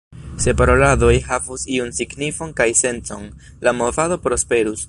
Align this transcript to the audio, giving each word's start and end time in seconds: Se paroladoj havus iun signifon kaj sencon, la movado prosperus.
Se 0.43 0.53
paroladoj 0.61 1.11
havus 1.27 1.65
iun 1.75 1.93
signifon 1.99 2.57
kaj 2.63 2.69
sencon, 2.83 3.31
la 3.69 3.79
movado 3.83 4.19
prosperus. 4.27 4.79